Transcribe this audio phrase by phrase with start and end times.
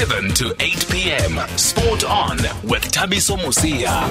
[0.00, 1.38] 7 to 8 p.m.
[1.56, 4.10] Sport on with Thabiso Mosia.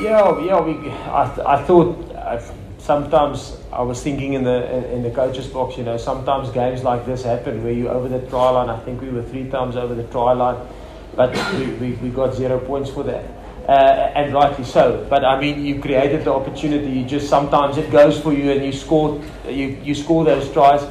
[0.00, 0.58] Yeah, yeah.
[0.58, 2.40] We, I, I thought uh,
[2.78, 5.76] sometimes I was thinking in the in the coaches box.
[5.76, 8.70] You know, sometimes games like this happen where you over the try line.
[8.70, 10.66] I think we were three times over the try line,
[11.14, 13.24] but we, we, we got zero points for that.
[13.68, 15.06] Uh, and rightly so.
[15.10, 16.88] But I mean, you created the opportunity.
[16.90, 20.82] You just sometimes it goes for you, and you score you, you score those tries.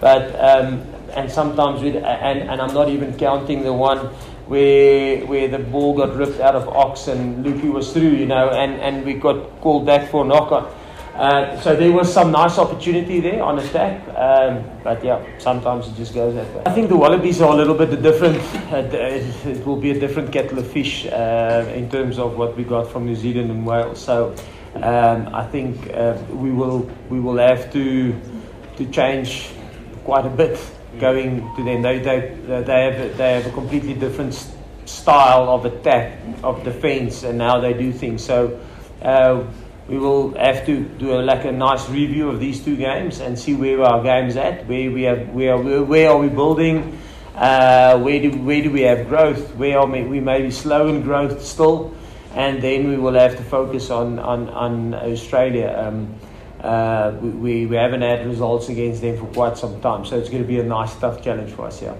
[0.00, 3.98] But um, and sometimes we and, and I'm not even counting the one
[4.46, 8.50] where where the ball got ripped out of Ox and Luki was through, you know,
[8.50, 10.72] and, and we got called back for a knock on.
[11.14, 15.96] Uh, so there was some nice opportunity there on attack, um, but yeah, sometimes it
[15.96, 16.62] just goes that way.
[16.66, 18.36] I think the Wallabies are a little bit different.
[18.70, 22.92] It will be a different kettle of fish uh, in terms of what we got
[22.92, 23.98] from New Zealand and Wales.
[23.98, 24.34] So
[24.74, 28.14] um, I think uh, we will we will have to
[28.76, 29.48] to change
[30.04, 30.58] quite a bit
[30.98, 31.82] going to them.
[31.82, 34.34] They they they have they have a completely different
[34.84, 38.24] style of attack of defense and how they do things.
[38.24, 38.60] So.
[39.02, 39.44] Uh,
[39.88, 43.38] we will have to do a, like a nice review of these two games and
[43.38, 46.98] see where our games at, where we have, where where are we building,
[47.36, 50.88] uh, where do where do we have growth, where are we, we may be slow
[50.88, 51.94] in growth still,
[52.34, 55.72] and then we will have to focus on on, on Australia.
[55.78, 56.14] Um,
[56.60, 60.42] uh, we, we haven't had results against them for quite some time, so it's going
[60.42, 61.82] to be a nice tough challenge for us.
[61.82, 61.94] Yeah.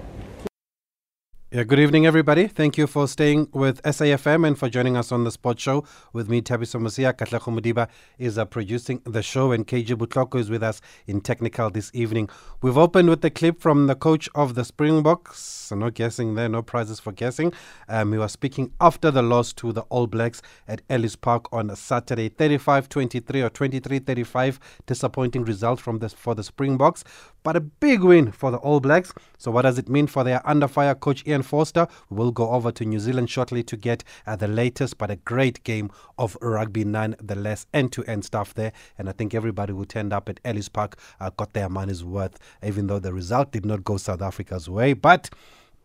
[1.49, 2.47] Yeah, good evening, everybody.
[2.47, 6.27] Thank you for staying with SAFM and for joining us on the Sports Show with
[6.27, 7.13] me, Thabiso Mosia.
[7.13, 11.69] Katleho Mudiba is uh, producing the show, and KJ Butloko is with us in technical
[11.69, 12.27] this evening.
[12.61, 15.71] We've opened with the clip from the coach of the Springboks.
[15.71, 17.53] No guessing there, no prizes for guessing.
[17.87, 21.73] Um, he was speaking after the loss to the All Blacks at Ellis Park on
[21.77, 24.59] Saturday, 35-23 or 23-35.
[24.85, 27.05] Disappointing result from this for the Springboks,
[27.43, 29.13] but a big win for the All Blacks.
[29.37, 31.87] So what does it mean for their under fire coach Ian Foster?
[32.09, 35.63] We'll go over to New Zealand shortly to get uh, the latest, but a great
[35.63, 38.73] game of rugby nonetheless, end-to-end stuff there.
[38.97, 42.37] And I think everybody who turned up at Ellis Park uh, got their money's worth,
[42.63, 44.93] even though the result did not go South Africa's way.
[44.93, 45.29] But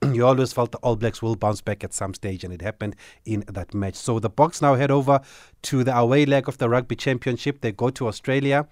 [0.13, 2.97] you always felt the All Blacks will bounce back at some stage, and it happened
[3.25, 3.95] in that match.
[3.95, 5.21] So the Boks now head over
[5.63, 7.61] to the away leg of the Rugby Championship.
[7.61, 8.67] They go to Australia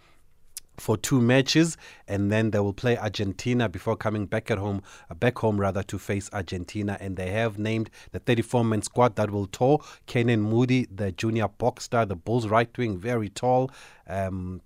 [0.80, 1.76] for two matches,
[2.08, 5.82] and then they will play Argentina before coming back at home, uh, back home rather,
[5.84, 6.96] to face Argentina.
[7.00, 9.80] And they have named the 34-man squad that will tour.
[10.06, 13.70] Canan Moodie, the junior Boks star, the Bulls right wing, very tall.
[14.06, 14.62] Um,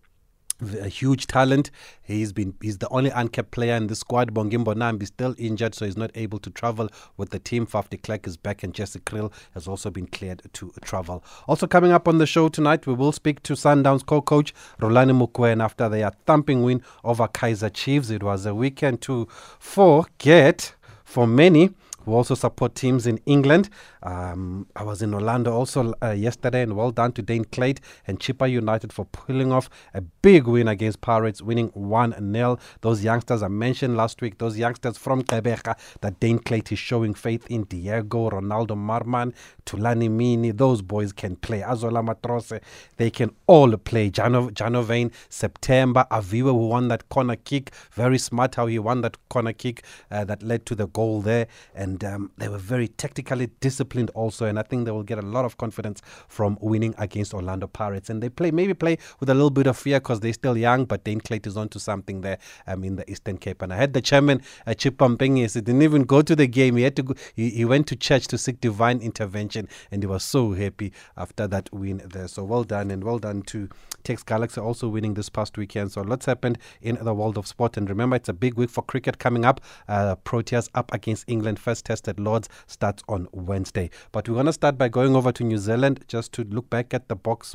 [0.60, 1.70] a huge talent.
[2.02, 4.32] He's been he's the only uncapped player in the squad.
[4.32, 7.66] Bongi Mbonambi still injured, so he's not able to travel with the team.
[7.66, 11.24] Faf Klerk is back, and Jesse Kriel has also been cleared to travel.
[11.48, 15.64] Also coming up on the show tonight, we will speak to Sundowns co-coach Rhulani Mokoena
[15.64, 18.10] after their thumping win over Kaizer Chiefs.
[18.10, 19.26] It was a weekend to
[19.58, 21.70] forget for many
[22.04, 23.68] who also support teams in England.
[24.02, 28.20] Um, I was in Orlando also uh, yesterday, and well done to Dane Clayton and
[28.20, 32.58] Chippa United for pulling off a big win against Pirates, winning 1 0.
[32.80, 35.64] Those youngsters I mentioned last week, those youngsters from Quebec
[36.00, 39.32] that Dane Clayton is showing faith in Diego, Ronaldo Marman,
[39.66, 40.50] Tulani Mini.
[40.50, 41.60] Those boys can play.
[41.60, 42.60] Azola Matrose,
[42.96, 44.10] they can all play.
[44.10, 47.72] Jano, Janovane, September, Aviva, who won that corner kick.
[47.92, 51.46] Very smart how he won that corner kick uh, that led to the goal there.
[51.74, 54.46] And um, they were very tactically disciplined also.
[54.46, 58.10] And I think they will get a lot of confidence from winning against Orlando Pirates.
[58.10, 60.86] And they play, maybe play with a little bit of fear because they're still young,
[60.86, 63.62] but Dane Clayton is onto something there um, in the Eastern Cape.
[63.62, 66.76] And I had the chairman, uh, Chip Pampenge, he didn't even go to the game.
[66.76, 69.68] He had to go, he, he went to church to seek divine intervention.
[69.90, 72.28] And he was so happy after that win there.
[72.28, 72.90] So well done.
[72.90, 73.68] And well done to
[74.04, 75.92] TS Galaxy also winning this past weekend.
[75.92, 77.76] So lots happened in the world of sport.
[77.76, 79.60] And remember, it's a big week for cricket coming up.
[79.88, 81.58] Uh, Proteas up against England.
[81.58, 83.90] First test at Lords starts on Wednesday.
[84.12, 86.92] But we're going to start by going over to New Zealand just to look back
[86.94, 87.54] at the Boks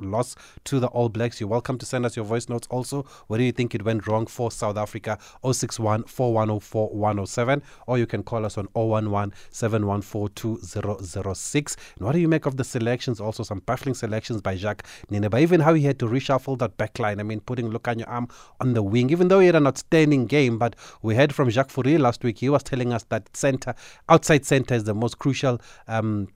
[0.00, 1.40] loss to the All Blacks.
[1.40, 3.02] You're welcome to send us your voice notes also.
[3.26, 5.18] Where do you think it went wrong for South Africa?
[5.44, 7.62] 061 4104 107.
[7.86, 11.76] Or you can call us on 011 714 2006.
[11.96, 13.20] And what do you make of the selections?
[13.20, 15.40] Also, some baffling selections by Jacques Nienaber.
[15.40, 17.20] Even how he had to reshuffle that backline.
[17.20, 18.28] I mean, putting Lukhanyo Am
[18.60, 20.58] on the wing, even though he had an outstanding game.
[20.58, 22.38] But we heard from Jacques Fourie last week.
[22.38, 23.74] He was telling us that center,
[24.08, 25.60] outside center, is the most crucial.
[25.86, 26.28] Um,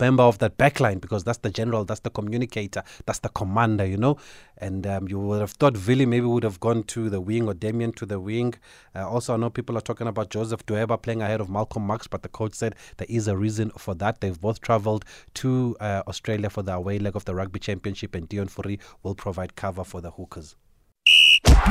[0.00, 3.96] member of that backline because that's the general, that's the communicator, that's the commander, you
[3.96, 4.16] know.
[4.58, 7.54] And um, you would have thought Vili maybe would have gone to the wing or
[7.54, 8.54] Damien to the wing.
[8.94, 12.06] Uh, also, I know people are talking about Joseph Dweba playing ahead of Malcolm Marx,
[12.06, 14.20] but the coach said there is a reason for that.
[14.20, 18.28] They've both travelled to uh, Australia for the away leg of the Rugby Championship, and
[18.28, 20.56] Deon Fourie will provide cover for the Hookers.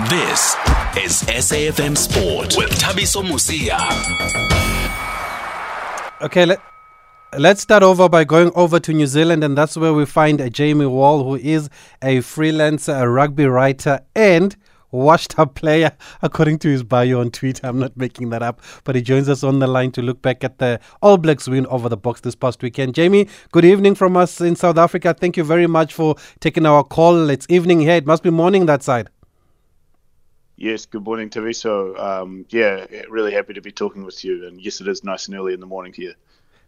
[0.10, 0.56] This
[0.98, 3.80] is SAFM Sport with Tabi Mosia.
[6.22, 6.60] Okay, let,
[7.38, 10.50] let's start over by going over to New Zealand, and that's where we find uh,
[10.50, 11.70] Jamie Wall, who is
[12.02, 14.56] a freelance uh, rugby writer and
[14.92, 15.92] washed up player,
[16.22, 17.66] according to his bio on Twitter.
[17.66, 20.44] I'm not making that up, but he joins us on the line to look back
[20.44, 22.94] at the All Blacks win over the Boks this past weekend.
[22.94, 25.14] Jamie, good evening from us in South Africa.
[25.14, 27.30] Thank you very much for taking our call.
[27.30, 27.96] It's evening here.
[27.96, 29.10] It must be morning that side.
[30.56, 32.00] Yes, good morning, Taviso.
[32.00, 34.48] Um, yeah, really happy to be talking with you.
[34.48, 36.14] And yes, it is nice and early in the morning here.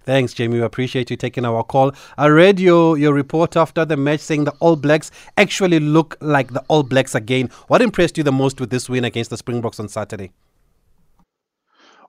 [0.05, 0.59] Thanks, Jamie.
[0.59, 1.91] We appreciate you taking our call.
[2.15, 6.53] I read your, your report after the match saying the All Blacks actually look like
[6.53, 7.49] the All Blacks again.
[7.67, 10.31] What impressed you the most with this win against the Springboks on Saturday?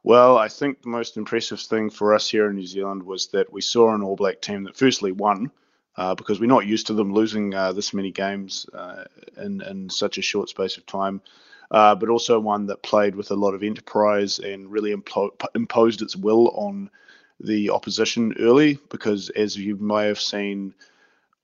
[0.03, 3.51] Well, I think the most impressive thing for us here in New Zealand was that
[3.51, 5.51] we saw an All Black team that firstly won.
[5.99, 9.05] Uh, because we're not used to them losing uh, this many games uh,
[9.39, 11.23] in, in such a short space of time
[11.71, 16.03] uh, but also one that played with a lot of enterprise and really impl- imposed
[16.03, 16.91] its will on
[17.41, 18.79] the opposition early.
[18.91, 20.75] Because as you may have seen,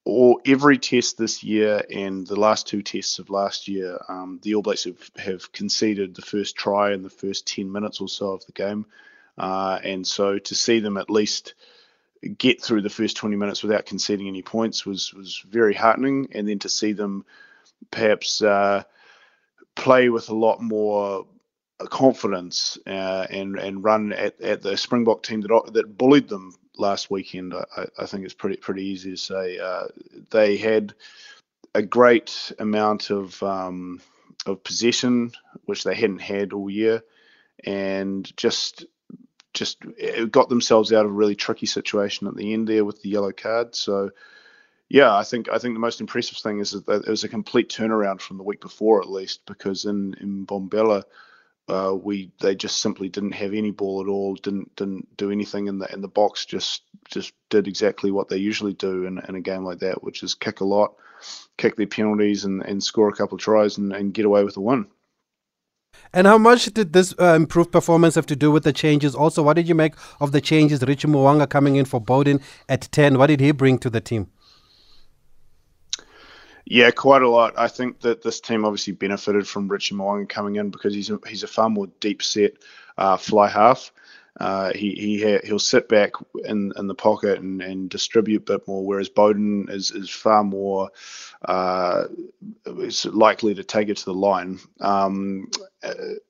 [0.04, 4.54] or every test this year and the last two tests of last year, um, the
[4.54, 8.32] All Blacks have, have conceded the first try in the first 10 minutes or so
[8.32, 8.84] of the game.
[9.38, 11.54] Uh, and so to see them at least
[12.38, 16.28] get through the first 20 minutes without conceding any points was was very heartening.
[16.32, 17.24] And then to see them
[17.90, 18.82] perhaps uh,
[19.74, 21.26] play with a lot more
[21.88, 27.10] confidence uh, and and run at, at the Springbok team that that bullied them last
[27.10, 27.54] weekend.
[27.54, 29.88] I, I think it's pretty pretty easy to say uh,
[30.30, 30.94] they had
[31.74, 34.00] a great amount of um,
[34.46, 35.32] of possession,
[35.64, 37.02] which they hadn't had all year,
[37.64, 38.86] and just
[39.54, 39.84] just
[40.30, 43.32] got themselves out of a really tricky situation at the end there with the yellow
[43.32, 43.74] card.
[43.74, 44.10] So
[44.88, 47.70] yeah, I think I think the most impressive thing is that it was a complete
[47.70, 51.04] turnaround from the week before, at least, because in in Mbombela,
[51.72, 55.68] uh, we they just simply didn't have any ball at all, didn't didn't do anything
[55.68, 59.34] in the in the box, just just did exactly what they usually do in, in
[59.34, 60.94] a game like that, which is kick a lot,
[61.56, 64.56] kick their penalties, and, and score a couple of tries and, and get away with
[64.56, 64.86] a win.
[66.12, 69.14] And how much did this uh, improved performance have to do with the changes?
[69.14, 70.82] Also, what did you make of the changes?
[70.82, 73.18] Richie Mo'unga coming in for Beauden at 10.
[73.18, 74.30] What did he bring to the team?
[76.64, 77.54] Yeah, quite a lot.
[77.58, 81.18] I think that this team obviously benefited from Richie Mo'unga coming in because he's a,
[81.26, 82.52] he's a far more deep set
[82.96, 83.92] uh, fly half.
[84.40, 86.12] Uh, he he ha- he'll sit back
[86.46, 90.42] in, in the pocket and, and distribute a bit more, whereas Beauden is is far
[90.42, 90.90] more
[91.44, 92.04] uh,
[92.78, 94.58] is likely to take it to the line.
[94.80, 95.50] Um,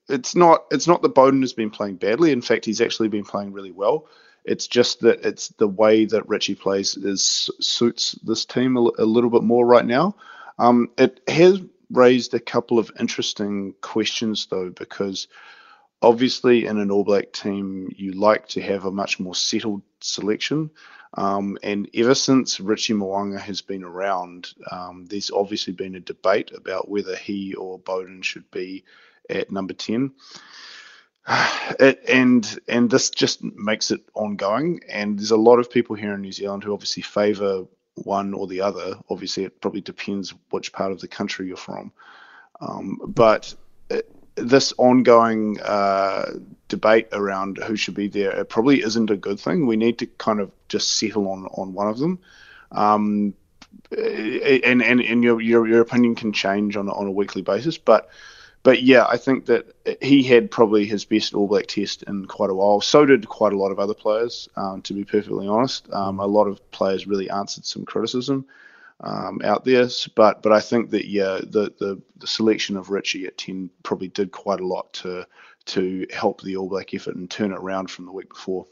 [0.09, 2.31] it's not it's not that Beauden has been playing badly.
[2.31, 4.07] In fact, he's actually been playing really well.
[4.45, 9.05] It's just that it's the way that Richie plays is suits this team a, a
[9.05, 10.15] little bit more right now.
[10.59, 15.27] Um, it has raised a couple of interesting questions though, because
[16.01, 20.71] obviously in an All Black team you like to have a much more settled selection.
[21.15, 26.51] Um, and ever since Richie Mo'unga has been around, um, there's obviously been a debate
[26.55, 28.83] about whether he or Beauden should be
[29.29, 30.11] at number 10.
[31.79, 34.81] It, and and this just makes it ongoing.
[34.89, 37.65] And there's a lot of people here in New Zealand who obviously favour
[37.95, 38.95] one or the other.
[39.09, 41.91] Obviously, it probably depends which part of the country you're from.
[42.61, 43.55] Um, but
[43.89, 46.33] it, this ongoing uh,
[46.67, 49.65] debate around who should be there it probably isn't a good thing.
[49.65, 52.19] We need to kind of just settle on on one of them.
[52.71, 53.33] Um,
[53.91, 58.09] and and, and your, your your opinion can change on on a weekly basis, but
[58.63, 62.49] but yeah, I think that he had probably his best All Black test in quite
[62.49, 62.79] a while.
[62.79, 65.91] So did quite a lot of other players, um, to be perfectly honest.
[65.91, 68.45] Um, a lot of players really answered some criticism
[69.01, 73.25] um, out there, but but I think that yeah, the, the the selection of Richie
[73.25, 75.27] at ten probably did quite a lot to
[75.65, 78.65] to help the All Black effort and turn it around from the week before.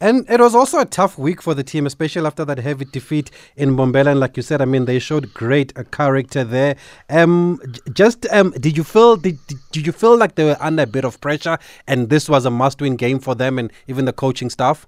[0.00, 3.30] And it was also a tough week for the team, especially after that heavy defeat
[3.56, 4.10] in Mbombela.
[4.10, 6.76] And like you said, I mean, they showed great uh, character there.
[7.08, 7.60] Um,
[7.92, 9.38] just um, did you feel did,
[9.72, 12.50] did you feel like they were under a bit of pressure, and this was a
[12.50, 14.86] must-win game for them and even the coaching staff?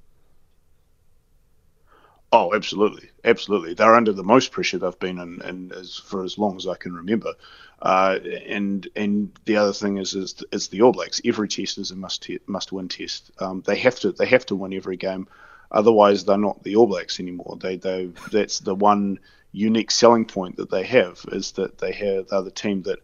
[2.39, 3.73] Oh, absolutely, absolutely.
[3.73, 6.75] They're under the most pressure they've been in, in as for as long as I
[6.75, 7.33] can remember.
[7.81, 11.19] Uh, and and the other thing is is it's the All Blacks.
[11.25, 13.31] Every test is a must te- must win test.
[13.39, 15.29] Um, they have to they have to win every game,
[15.71, 17.57] otherwise they're not the All Blacks anymore.
[17.59, 19.19] They they that's the one
[19.53, 22.99] unique selling point that they have is that they have they're the team that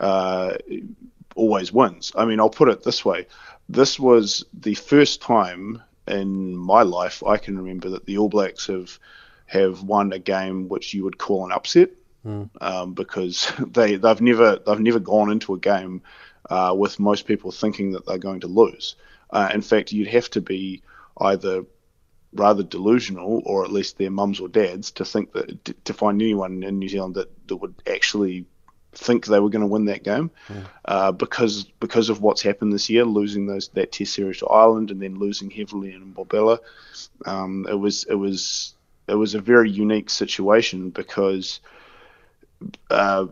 [0.00, 0.56] uh,
[1.34, 2.12] always wins.
[2.14, 3.26] I mean, I'll put it this way:
[3.68, 8.66] this was the first time in my life I can remember that the All Blacks
[8.66, 8.98] have
[9.46, 11.90] have won a game which you would call an upset.
[12.24, 12.48] mm.
[12.60, 16.02] um, because they they've never they've never gone into a game
[16.50, 18.96] uh, with most people thinking that they're going to lose.
[19.30, 20.82] Uh, in fact, you'd have to be
[21.20, 21.64] either
[22.32, 26.62] rather delusional, or at least their mums or dads, to think that to find anyone
[26.62, 28.46] in New Zealand that, that would actually
[28.98, 30.64] think they were going to win that game, mm.
[30.84, 34.90] uh, because because of what's happened this year, losing those that Test series to Ireland
[34.90, 36.58] and then losing heavily in Mbombela,
[37.24, 38.74] um, it was it was
[39.06, 41.60] it was a very unique situation because.
[42.90, 43.26] Uh,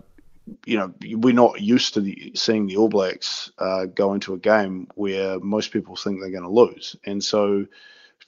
[0.64, 4.38] you know, we're not used to the, seeing the All Blacks uh, go into a
[4.38, 7.66] game where most people think they're going to lose, and so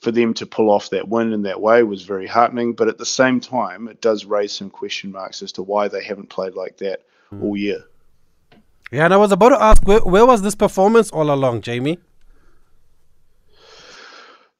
[0.01, 2.73] for them to pull off that win in that way was very heartening.
[2.73, 6.03] But at the same time, it does raise some question marks as to why they
[6.03, 7.03] haven't played like that.
[7.41, 7.83] All year.
[8.91, 11.99] Yeah, and I was about to ask, where, where was this performance all along, Jamie?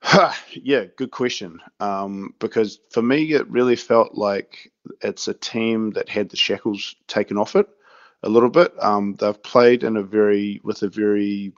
[0.53, 1.59] yeah, good question.
[1.79, 4.71] Um, because for me, it really felt like
[5.01, 7.67] it's a team that had the shackles taken off it
[8.23, 8.73] a little bit.
[8.81, 11.53] Um, they've played in a very with a very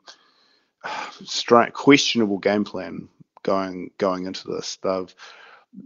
[1.73, 3.07] questionable game plan
[3.43, 4.77] going going into this.
[4.77, 5.13] They've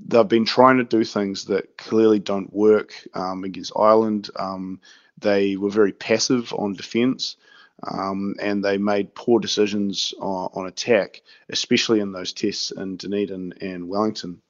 [0.08, 4.30] they've been trying to do things that clearly don't work um, against Ireland.
[4.36, 4.80] Um,
[5.18, 7.38] they were very passive on defence.
[7.86, 13.54] Um, and they made poor decisions on, on, attack, especially in those tests in Dunedin
[13.60, 14.42] and Wellington,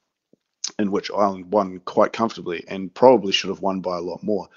[0.77, 4.47] in which Ireland won quite comfortably and probably should have won by a lot more.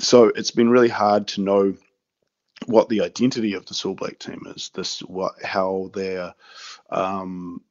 [0.00, 1.74] So it's been really hard to know
[2.66, 4.70] what the identity of the All Black team is.
[4.74, 6.34] This what how they're
[6.90, 7.62] um,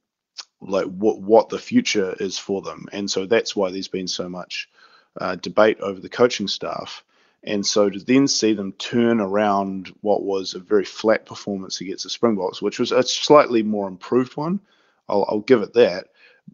[0.62, 4.30] like what what the future is for them, and so that's why there's been so
[4.30, 4.70] much
[5.20, 7.04] uh, debate over the coaching staff.
[7.44, 12.04] And so to then see them turn around what was a very flat performance against
[12.04, 14.60] the Springboks, which was a slightly more improved one,
[15.08, 16.08] I'll, I'll give it that,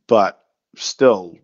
[0.08, 0.44] but
[0.76, 1.38] still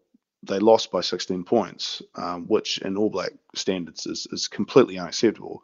[0.43, 5.63] they lost by 16 points, um, which in All Black standards is, is completely unacceptable.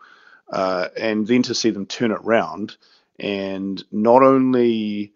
[0.52, 2.78] Uh, and then to see them turn it around
[3.20, 5.14] and not only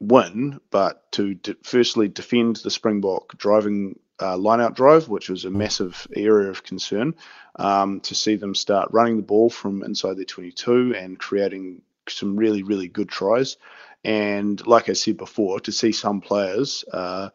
[0.00, 5.50] win, but to de- firstly defend the Springbok driving uh, line-out drive, which was a
[5.50, 7.14] massive area of concern,
[7.56, 12.36] um, to see them start running the ball from inside their 22 and creating some
[12.36, 13.56] really, really good tries.
[14.04, 17.30] And like I said before, to see some players uh,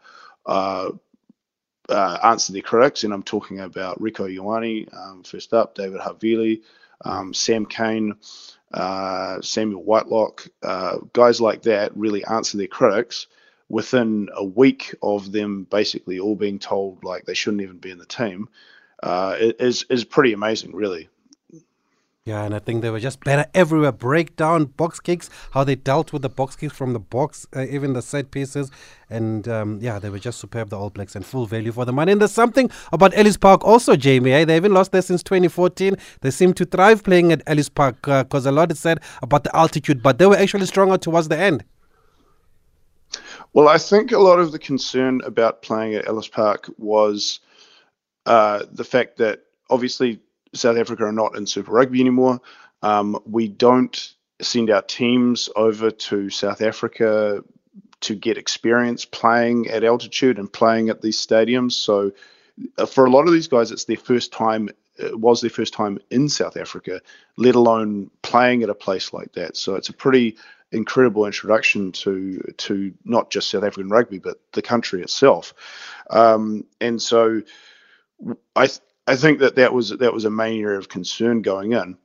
[0.46, 0.90] uh,
[1.88, 6.62] uh, answer their critics, and I'm talking about Rieko Ioane, um, first up, David Havili,
[7.04, 8.14] um, Sam Cane,
[8.72, 13.26] uh, Samuel Whitelock, uh, guys like that really answer their critics
[13.72, 17.96] within a week of them basically all being told like they shouldn't even be in
[17.96, 18.46] the team
[19.02, 21.08] uh, is is pretty amazing, really.
[22.24, 23.90] Yeah, and I think they were just better everywhere.
[23.90, 27.94] Breakdown, box kicks, how they dealt with the box kicks from the box, uh, even
[27.94, 28.70] the set pieces.
[29.10, 31.92] And um, yeah, they were just superb, the All Blacks, and full value for the
[31.92, 32.12] money.
[32.12, 34.32] And there's something about Ellis Park also, Jamie.
[34.32, 34.44] Eh?
[34.44, 35.96] They haven't lost there since 2014.
[36.20, 39.42] They seem to thrive playing at Ellis Park because uh, a lot is said about
[39.42, 41.64] the altitude, but they were actually stronger towards the end.
[43.54, 47.40] Well, I think a lot of the concern about playing at Ellis Park was
[48.24, 50.20] uh, the fact that obviously
[50.54, 52.40] South Africa are not in Super Rugby anymore.
[52.82, 57.44] Um, we don't send our teams over to South Africa
[58.00, 61.72] to get experience playing at altitude and playing at these stadiums.
[61.72, 62.12] So,
[62.78, 64.70] uh, for a lot of these guys, it's their first time.
[64.96, 67.00] It was their first time in South Africa,
[67.36, 69.56] let alone playing at a place like that.
[69.56, 70.36] So it's a pretty
[70.72, 75.54] incredible introduction to to not just South African rugby, but the country itself.
[76.10, 77.42] Um, and so,
[78.56, 78.68] I
[79.06, 81.96] I think that that was that was a main area of concern going in.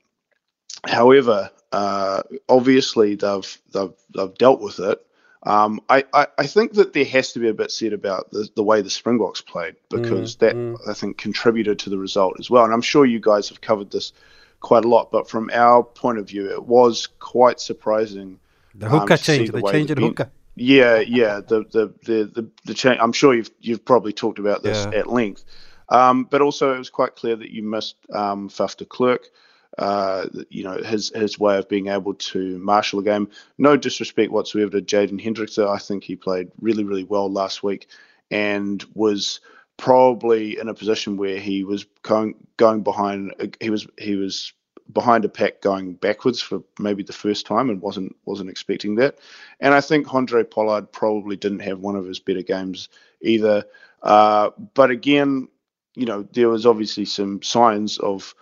[0.86, 5.04] However, uh, obviously they've they've they've dealt with it.
[5.44, 8.50] Um, I, I, I, think that there has to be a bit said about the,
[8.56, 10.78] the way the Springboks played because mm, that mm.
[10.90, 12.66] I think contributed to the result as well.
[12.66, 14.12] And I'm sure you guys have covered this
[14.60, 18.40] quite a lot, but from our point of view, it was quite surprising.
[18.78, 20.30] The hooker um, change, the, the change in hooker.
[20.56, 21.42] Yeah, yeah.
[21.42, 23.00] The the the the, the change.
[23.02, 25.00] I'm sure you've you've probably talked about this yeah.
[25.00, 25.44] at length.
[25.90, 29.30] Um, but also, it was quite clear that you missed um, Faf de Klerk.
[29.78, 33.30] Uh, you know his his way of being able to marshal a game.
[33.58, 35.66] No disrespect whatsoever to Jaden Hendrikse.
[35.68, 37.88] I think he played really really well last week
[38.32, 39.40] and was
[39.78, 43.34] probably in a position where he was going going behind.
[43.62, 44.54] He was he was
[44.94, 49.20] behind a pack going backwards for maybe the first time and wasn't wasn't expecting that.
[49.60, 52.90] And I think Handré Pollard probably didn't have one of his better games
[53.22, 53.66] either.
[54.04, 55.48] Uh, but again,
[55.96, 58.36] you know, there was obviously some signs of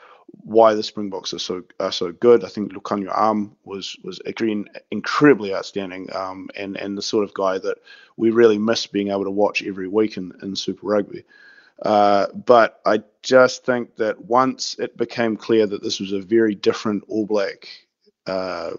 [0.43, 2.43] why the Springboks are so are so good.
[2.43, 7.33] I think Lukhanyo Am was was again incredibly outstanding, um, and and the sort of
[7.33, 7.77] guy that
[8.17, 11.23] we really miss being able to watch every week in, in Super Rugby.
[11.81, 16.55] Uh, but I just think that once it became clear that this was a very
[16.55, 17.67] different All Black
[18.27, 18.71] uh,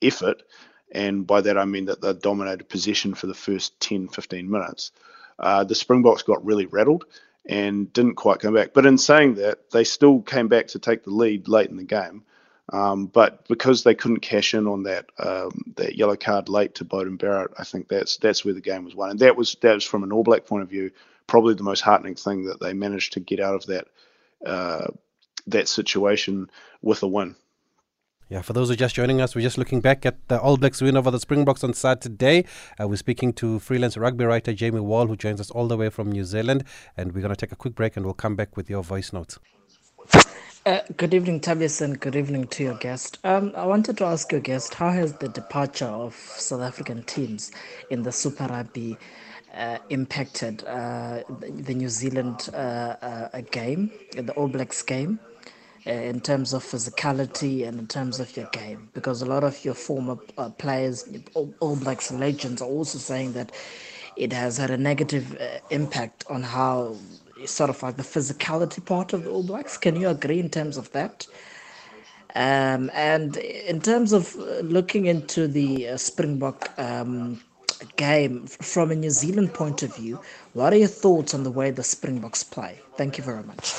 [0.00, 0.42] effort,
[0.92, 4.92] and by that I mean that they dominated possession for the first 10, 15 minutes,
[5.38, 7.04] uh, the Springboks got really rattled
[7.46, 8.72] and didn't quite come back.
[8.74, 11.84] But in saying that, they still came back to take the lead late in the
[11.84, 12.24] game.
[12.72, 16.84] Um, but because they couldn't cash in on that um, that yellow card late to
[16.84, 19.74] Beauden Barrett, I think that's that's where the game was won, and that was that
[19.74, 20.92] was from an All Black point of view,
[21.30, 23.86] probably the most heartening thing that they managed to get out of that
[24.44, 24.88] uh,
[25.46, 26.50] that situation
[26.82, 27.36] with a win.
[28.28, 30.56] Yeah, for those who are just joining us, we're just looking back at the All
[30.56, 32.44] Blacks win over the Springboks on Saturday.
[32.80, 35.88] Uh, we're speaking to freelance rugby writer Jamie Wall, who joins us all the way
[35.88, 36.62] from New Zealand.
[36.96, 39.12] And we're going to take a quick break and we'll come back with your voice
[39.12, 39.40] notes.
[40.64, 43.18] Uh, good evening, Tabias, and good evening to your guest.
[43.24, 47.50] Um, I wanted to ask your guest how has the departure of South African teams
[47.90, 48.96] in the Super Rugby
[49.54, 55.18] uh, impacted uh, the New Zealand uh, uh, game, the All Blacks game?
[55.86, 59.64] Uh, in terms of physicality and in terms of your game because a lot of
[59.64, 60.14] your former
[60.58, 63.50] players all, blacks legends are also saying that
[64.14, 65.40] it has had a negative
[65.70, 66.94] impact on how
[67.46, 70.76] sort of like the physicality part of the all blacks can you agree in terms
[70.76, 71.26] of that
[72.34, 77.40] um, and in terms of looking into the uh, springbok um,
[77.96, 80.20] game from a new zealand point of view
[80.52, 83.74] what are your thoughts on the way the springboks play thank you very much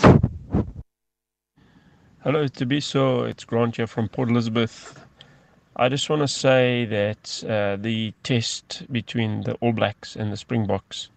[2.23, 3.27] Hello, Tabiso.
[3.27, 5.03] It's Grant here from Port Elizabeth.
[5.75, 10.37] I just want to say that uh, the test between the All Blacks and the
[10.37, 11.09] Springboks,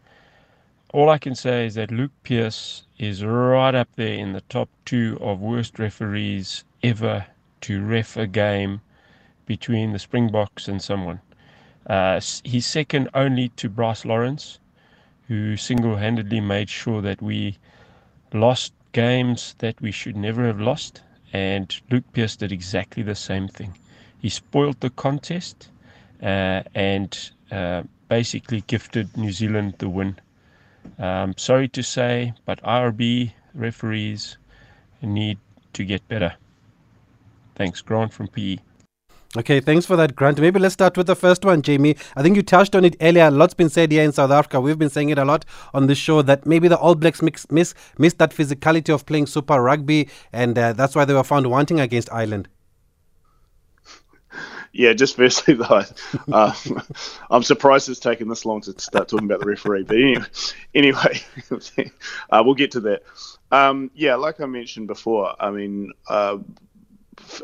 [0.94, 4.70] all I can say is that Luke Pearce is right up there in the top
[4.86, 7.26] two of worst referees ever
[7.60, 8.80] to ref a game
[9.44, 11.20] between the Springboks and someone.
[11.86, 14.58] Uh, he's second only to Bryce Lawrence,
[15.28, 17.58] who single handedly made sure that we
[18.32, 23.48] lost games that we should never have lost, and Luke Pearce did exactly the same
[23.48, 23.74] thing.
[24.18, 25.68] He spoiled the contest
[26.22, 30.18] uh, and uh, basically gifted New Zealand the win.
[30.98, 34.36] Um, sorry to say, but IRB referees
[35.02, 35.38] need
[35.72, 36.34] to get better.
[37.54, 38.58] Thanks, Grant from PE.
[39.36, 40.38] Okay, thanks for that, Grant.
[40.38, 41.96] Maybe let's start with the first one, Jamie.
[42.14, 43.24] I think you touched on it earlier.
[43.24, 44.60] A lot's been said here in South Africa.
[44.60, 47.50] We've been saying it a lot on the show that maybe the All Blacks mix,
[47.50, 51.50] miss missed that physicality of playing Super Rugby, and uh, that's why they were found
[51.50, 52.48] wanting against Ireland.
[54.76, 55.82] Yeah, just firstly though,
[56.32, 56.52] uh,
[57.30, 59.84] I'm surprised it's taken this long to start talking about the referee.
[59.84, 60.24] But anyway,
[60.74, 61.22] anyway
[62.30, 63.04] uh, we'll get to that.
[63.52, 66.38] Um, yeah, like I mentioned before, I mean, uh,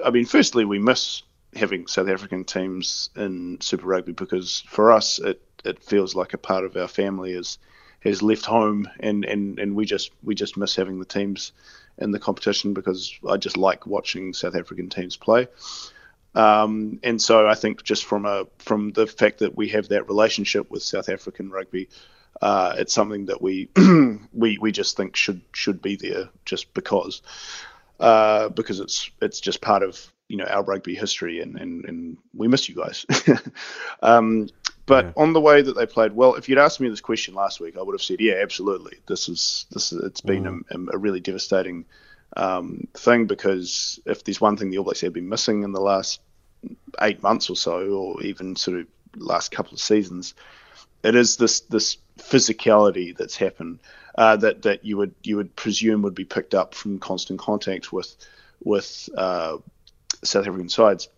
[0.05, 1.23] I mean, firstly, we miss
[1.55, 6.39] having South African teams in Super Rugby because for us it, it feels like a
[6.39, 7.59] part of our family is
[8.01, 11.53] has left home and, and, and we just we just miss having the teams
[11.99, 15.49] in the competition because I just like watching South African teams play.
[16.35, 20.09] Um, and so I think just from a from the fact that we have that
[20.09, 21.89] relationship with South African rugby,
[22.41, 23.69] uh, it's something that we
[24.33, 27.21] we we just think should should be there just because
[27.99, 32.17] uh, because it's it's just part of you know our rugby history, and and, and
[32.35, 33.05] we miss you guys.
[34.03, 34.49] um,
[34.87, 35.13] but yeah.
[35.17, 37.77] on the way that they played, well, if you'd asked me this question last week,
[37.77, 38.99] I would have said, yeah, absolutely.
[39.07, 40.91] This is this is, it's been mm.
[40.93, 41.85] a, a, really devastating
[42.37, 45.81] um, thing because if there's one thing the All Blacks have been missing in the
[45.81, 46.21] last
[47.01, 50.35] eight months or so, or even sort of last couple of seasons,
[51.03, 53.81] it is this this physicality that's happened
[54.17, 57.93] uh, that that you would you would presume would be picked up from constant contact
[57.93, 58.15] with
[58.63, 59.57] with uh,
[60.25, 61.09] South African sides.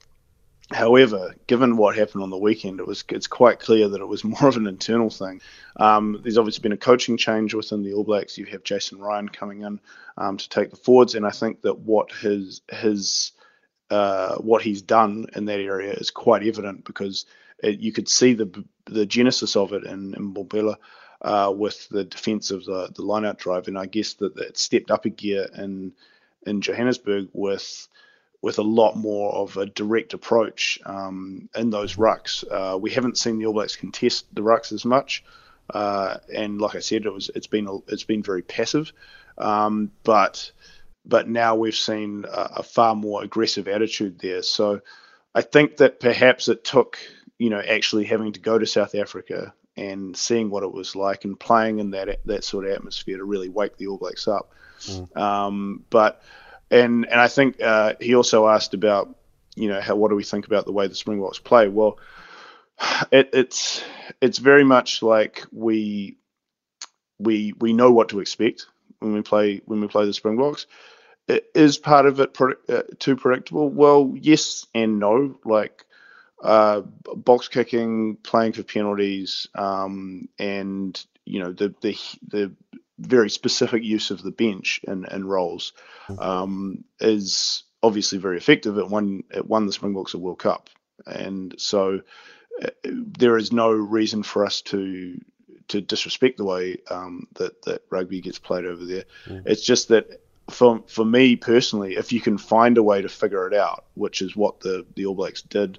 [0.71, 4.25] However, given what happened on the weekend, it was it's quite clear that it was
[4.25, 5.41] more of an internal thing.
[5.77, 8.39] Um, there's obviously been a coaching change within the All Blacks.
[8.39, 9.81] You have Jason Ryan coming in
[10.17, 13.33] um, to take the forwards, and I think that what his his
[13.91, 17.27] uh, what he's done in that area is quite evident because
[17.59, 20.75] it, you could see the the genesis of it in, in
[21.23, 24.91] uh, with the defence of the the lineout drive, and I guess that it stepped
[24.91, 25.93] up a gear in
[26.47, 27.89] in Johannesburg with
[28.43, 32.45] with a lot more of a direct approach um, in those rucks.
[32.51, 35.25] Uh, we haven't seen the All Blacks contest the rucks as much,
[35.71, 38.93] uh, and like I said, it was it's been a, it's been very passive,
[39.39, 40.51] um, but
[41.07, 44.43] but now we've seen a, a, far more aggressive attitude there.
[44.43, 44.83] So
[45.35, 46.99] I think that perhaps it took
[47.39, 51.25] you know actually having to go to South Africa and seeing what it was like
[51.25, 54.51] and playing in that that sort of atmosphere to really wake the All Blacks up.
[54.81, 55.17] Mm.
[55.17, 56.23] Um, but
[56.73, 59.15] and and I think uh, he also asked about
[59.55, 61.69] you know how what do we think about the way the Springboks play?
[61.69, 61.99] Well,
[63.13, 63.85] it, it's
[64.21, 66.17] it's very much like we
[67.19, 68.67] we we know what to expect
[68.99, 70.67] when we play when we play the Springboks.
[71.29, 73.69] It, is part of it pre- uh, too predictable?
[73.69, 75.39] Well, yes and no.
[75.45, 75.85] Like
[76.43, 82.53] uh, box kicking, playing for penalties, um, and you know the the the
[83.07, 85.73] very specific use of the bench and and roles
[86.19, 88.79] um, is obviously very effective.
[88.79, 90.71] It won it won the Springboks a World Cup,
[91.07, 92.01] and so
[92.63, 95.21] uh, there is no reason for us to
[95.69, 99.05] to disrespect the way um, that that rugby gets played over there.
[99.27, 99.43] Mm.
[99.47, 103.47] It's just that for for me personally, if you can find a way to figure
[103.47, 105.79] it out, which is what the the All Blacks did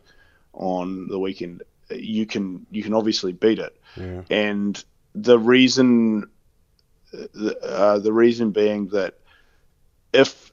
[0.53, 3.75] on the weekend, you can you can obviously beat it.
[3.95, 4.21] Yeah.
[4.29, 4.83] And
[5.15, 6.29] the reason
[7.13, 9.19] uh, the reason being that
[10.13, 10.51] if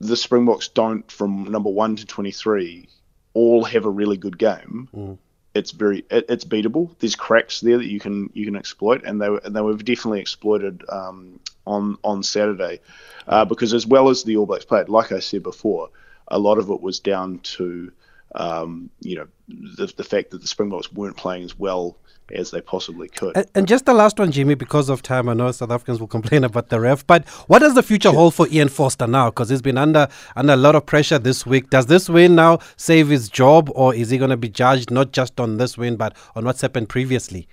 [0.00, 2.88] the Springboks don't from number one to twenty three
[3.32, 5.18] all have a really good game, mm.
[5.54, 6.96] it's very it, it's beatable.
[6.98, 10.20] There's cracks there that you can you can exploit, and they and they were definitely
[10.20, 12.80] exploited um, on on Saturday,
[13.26, 15.90] uh, because as well as the All Blacks played, like I said before,
[16.28, 17.92] a lot of it was down to
[18.34, 21.96] um, you know, the, the fact that the Springboks weren't playing as well
[22.32, 23.36] as they possibly could.
[23.36, 26.06] And, and, just the last one, Jimmy, because of time, I know South Africans will
[26.06, 28.18] complain about the ref, but what does the future sure.
[28.18, 29.30] hold for Ian Foster now?
[29.30, 31.70] Because he's been under under a lot of pressure this week.
[31.70, 35.12] Does this win now save his job, or is he going to be judged not
[35.12, 37.46] just on this win, but on what's happened previously?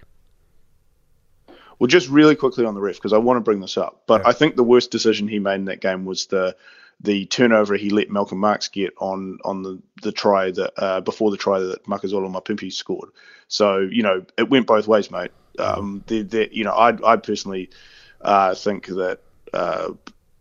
[1.80, 4.22] Well, just really quickly on the ref, because I want to bring this up, but
[4.22, 4.30] yeah.
[4.30, 6.56] I think the worst decision he made in that game was the
[7.04, 11.32] the turnover he let Malcolm Marx get on on the the try that uh, before
[11.32, 13.10] the try that Makazole Mapimpi scored.
[13.48, 15.32] So you know it went both ways, mate.
[15.60, 17.70] Um, you know I I personally
[18.22, 19.20] uh, think that
[19.54, 19.92] uh,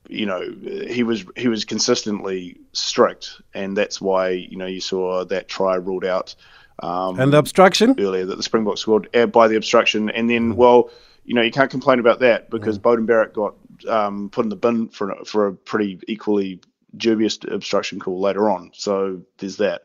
[0.09, 0.43] you know
[0.89, 5.77] he was he was consistently strict, and that's why you know you saw that try
[5.77, 6.35] ruled out.
[6.83, 10.57] Um, and the obstruction earlier that the Springboks scored uh, by the obstruction, and then
[10.57, 10.91] well
[11.25, 12.83] you know you can't complain about that because mm.
[12.83, 13.55] Beauden Barrett got
[13.89, 16.61] um, put in the bin for for a pretty equally
[16.97, 18.71] dubious obstruction call later on.
[18.75, 19.83] So there's that.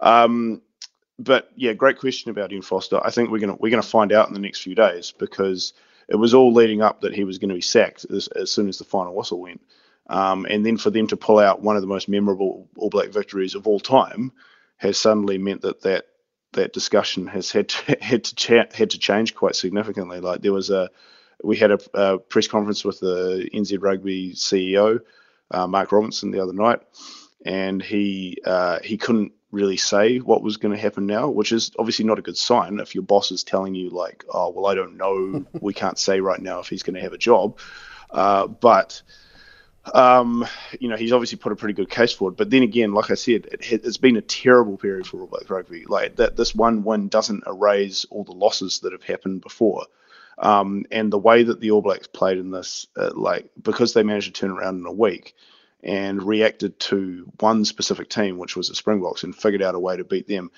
[0.00, 0.62] Um,
[1.18, 3.00] but yeah, great question about Ian Foster.
[3.04, 5.72] I think we're gonna we're gonna find out in the next few days because
[6.08, 8.68] it was all leading up that he was going to be sacked as, as soon
[8.68, 9.62] as the final whistle went.
[10.06, 13.08] Um, and then for them to pull out one of the most memorable All Black
[13.08, 14.32] victories of all time
[14.76, 16.06] has suddenly meant that that
[16.52, 20.20] that discussion has had to, had to cha- had to change quite significantly.
[20.20, 20.90] Like there was a
[21.42, 25.00] we had a, a press conference with the NZ Rugby CEO
[25.50, 26.80] uh, Mark Robinson the other night,
[27.44, 31.70] and he uh, he couldn't really say what was going to happen now, which is
[31.78, 34.74] obviously not a good sign if your boss is telling you like, oh well, I
[34.74, 37.58] don't know, we can't say right now if he's going to have a job,
[38.10, 39.02] uh, but
[39.92, 40.46] um,
[40.80, 42.36] you know, he's obviously put a pretty good case forward.
[42.36, 45.50] But then again, like I said, it, has been a terrible period for All Blacks
[45.50, 45.84] rugby.
[45.84, 49.84] Like that, this one win doesn't erase all the losses that have happened before.
[50.38, 54.02] Um, and the way that the All Blacks played in this, uh, like because they
[54.02, 55.34] managed to turn around in a week
[55.82, 59.96] and reacted to one specific team, which was the Springboks, and figured out a way
[59.96, 60.50] to beat them.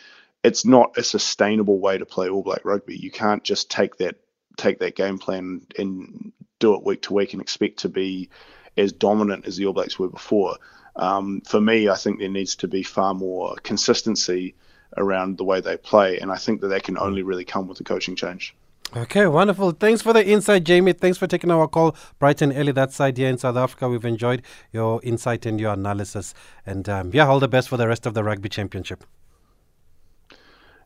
[0.42, 2.96] It's not a sustainable way to play All Black rugby.
[2.96, 4.16] You can't just take that
[4.56, 8.30] take that game plan and do it week to week and expect to be
[8.76, 10.56] as dominant as the All Blacks were before.
[10.94, 14.54] Um, for me, I think there needs to be far more consistency
[14.96, 17.78] around the way they play, and I think that that can only really come with
[17.78, 18.54] the coaching change.
[18.94, 19.72] Okay, wonderful.
[19.72, 20.92] Thanks for the insight, Jamie.
[20.92, 23.88] Thanks for taking our call bright and early that side here in South Africa.
[23.88, 26.32] We've enjoyed your insight and your analysis.
[26.64, 29.04] And um, yeah, all the best for the rest of the Rugby Championship.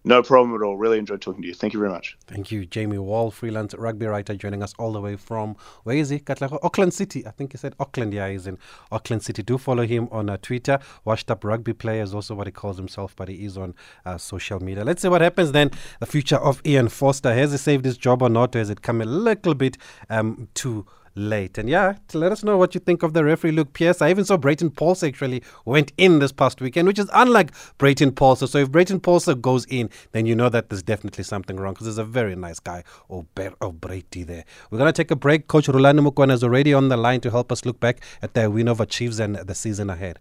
[0.02, 0.76] No problem at all.
[0.76, 1.52] Really enjoyed talking to you.
[1.52, 2.16] Thank you very much.
[2.26, 6.08] Thank you, Jamie Wall, freelance rugby writer, joining us all the way from where is
[6.08, 6.18] he?
[6.18, 6.58] Katlego?
[6.62, 7.26] Auckland City.
[7.26, 8.14] I think he said Auckland.
[8.14, 8.58] Yeah, he's in
[8.90, 9.42] Auckland City.
[9.42, 10.78] Do follow him on uh, Twitter.
[11.04, 13.74] Washed up rugby player is also what he calls himself, but he is on
[14.06, 14.84] uh, social media.
[14.84, 15.70] Let's see what happens then.
[16.00, 17.34] The future of Ian Foster.
[17.34, 18.56] Has he saved his job or not?
[18.56, 19.76] Or has it come a little bit
[20.08, 21.58] um, too late.
[21.58, 24.00] And yeah, let us know what you think of the referee Luke Pearce.
[24.00, 28.14] I even saw Breyton Paulse actually went in this past weekend, which is unlike Breyton
[28.14, 28.50] Paulse.
[28.50, 31.86] So if Breyton Paulse goes in, then you know that there's definitely something wrong because
[31.86, 34.44] there's a very nice guy, oh Brady there.
[34.70, 35.48] We're going to take a break.
[35.48, 38.50] Coach Rhulani Mokoena is already on the line to help us look back at the
[38.50, 40.18] win over Chiefs and the season ahead.